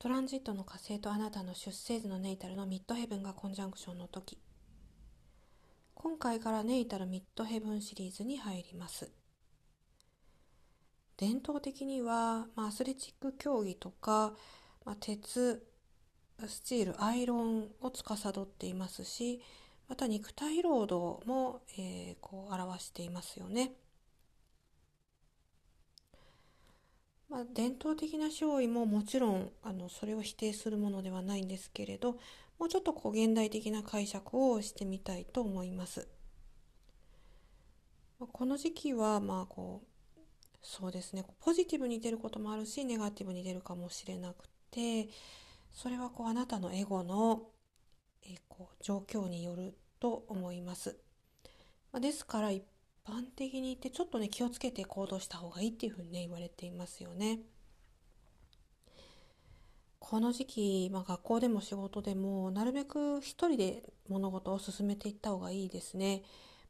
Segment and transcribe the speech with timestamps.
[0.00, 4.38] トランジットの火星とあなたの出生図のネイタルのミッドヘブンがコンジャンクションの時
[5.94, 9.12] 今回からネイタルミッドヘブンシリーズに入ります
[11.18, 14.32] 伝統的には、まあ、アスレチック競技とか、
[14.86, 15.66] まあ、鉄
[16.46, 19.42] スチールアイロンを司っていますし
[19.86, 23.72] また肉体労働も、えー、こう表していますよね。
[27.30, 32.18] まあ、伝統的な勝利ももちろんあのそれを否定するものではないんですけれど
[32.58, 36.08] もうちょっとこう現代的な解釈をしてみたいと思います。
[38.32, 40.20] この時期はまあこう
[40.60, 45.08] そうですねポジティブに出ることもあるしネガティブに出るかもしれなくて
[45.72, 47.48] それはこうあなたのエゴの
[48.22, 50.98] えこう状況によると思います。
[51.98, 52.62] ですから一
[53.04, 57.40] 般的に言ってちょっとね気をつけて行動した方がいいっていうふうにね言われていますよね。
[59.98, 66.22] この時期、まあ、学校でも仕事でもなるべく一人で物事を進めていった方がいいですね。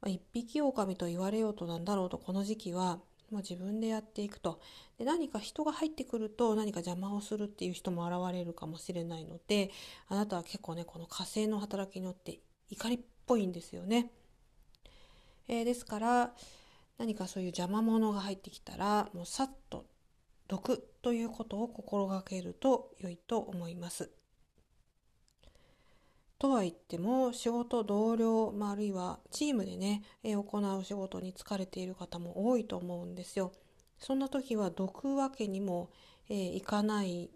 [0.00, 4.60] まあ、一匹狼と言われようとなんだろうとこの時期はまあ、自分でやっていくと
[4.98, 9.70] で何か人が入ってくると何か邪魔をするっていう人も現れるかもしれないので
[10.08, 12.40] あなたは結構ねこの火星の働きによって
[12.70, 14.10] 怒りっぽいんですよね。
[15.48, 16.32] えー、ですから
[16.98, 19.86] 何かそういう邪魔者が入ってきたらもうさっと
[20.46, 24.10] 毒ということを心がけると良いと思います。
[26.38, 33.52] とは言っても仕事同僚、まあ、あるいはチームでね、行う仕事に疲れている方も多いと思うんですよ。
[33.98, 35.90] そんな時は毒わけにも、
[36.28, 37.30] えー、いかない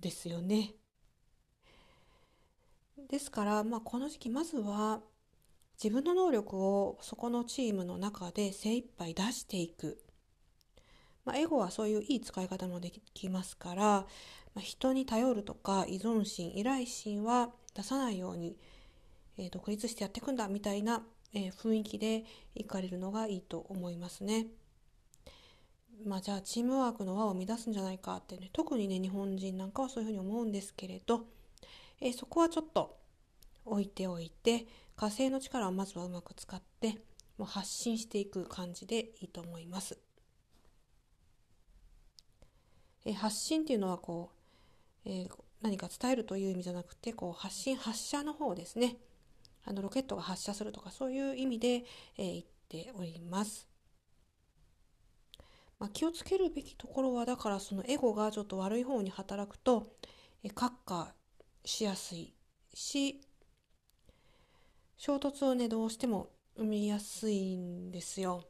[0.00, 0.74] ですよね。
[3.10, 5.00] ですから、まあ、この時期まずは
[5.82, 10.02] 自分の能力をそこのチームの中で精一杯出していく。
[11.24, 14.06] まあ、エゴはそういういい使い方もできますから、ま
[14.56, 18.56] あ、人に頼るとか依存心依頼心は出さないように、
[19.36, 21.02] えー、独立してやっていくんだみたいな、
[21.32, 22.24] えー、雰囲気で
[22.56, 24.46] 行かれるのがいいと思いますね。
[26.04, 31.26] まあじゃあチームワークの輪を乱すんじゃないかってね特にね日本人なんかはそういうふうに思うんですけれど、
[32.00, 32.96] えー、そこはちょっと
[33.64, 34.66] 置いておいて
[34.98, 36.98] 火星の力をまずはうまく使って
[37.38, 39.96] もう発信していく感じでいいと思います。
[43.04, 44.32] え、発信っていうのはこ
[45.06, 45.30] う、えー、
[45.62, 48.96] 何か伝えるという意味じゃなくてこう発信発射の方ですね
[49.64, 53.68] あのロケットが発射するとかそういう意味で、えー、言っております。
[55.78, 59.92] まあ、気をつけるべきところはだからそのエゴがちょっと悪い方に働くと、
[60.42, 61.14] えー、閣下
[61.64, 62.34] しやすい
[62.74, 63.20] し
[64.98, 68.44] 衝突をねどうしても生みやすいんですよ。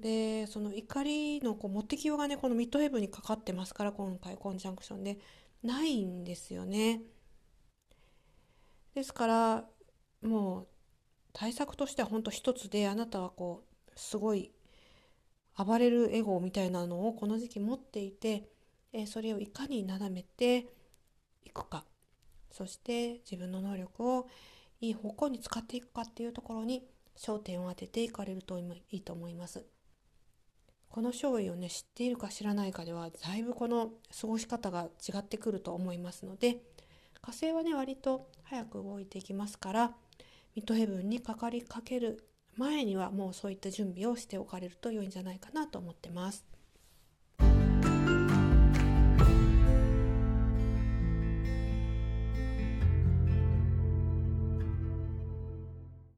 [0.00, 5.18] でその怒りのこう持ってきようがねこのミッドヘブンにかかってますから今回コンジャンクションで
[5.62, 7.02] ないんですよね。
[8.94, 9.64] ですから
[10.22, 10.68] もう
[11.32, 14.50] 対策としては本当一つであなたはこうすごい
[15.56, 18.48] 暴れるエゴみたいなのをこの時期持っていて、
[18.92, 20.66] えそれをいかになだめて
[21.44, 21.84] いくか
[22.52, 24.28] そして自分の能力を
[24.80, 26.86] いい方向に使っていくかっていうところに
[27.16, 29.64] 焦点を当てていかれるといいと思います。
[30.92, 36.58] この勝利をね知っているか知らないかではだいぶこの過ごし方が違ってくると思いますので
[37.22, 39.94] 火星はね割と早く動いていきますから
[40.54, 46.44] ミッドヘブンにかかりかける前にはもうそういった準備をしておかれると良いんじゃないかなと思ってます。